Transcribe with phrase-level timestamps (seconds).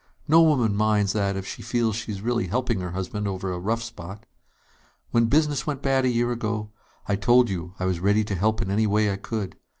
[0.27, 3.59] No woman minds that if she feels she is really helping her husband over a
[3.59, 4.25] rough spot.
[5.11, 6.71] When business went bad a year ago,
[7.07, 9.57] I told you I was ready to help in any way I could.